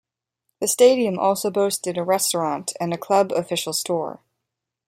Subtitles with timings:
[0.61, 4.19] The stadium also boasted a restaurant and a club official store.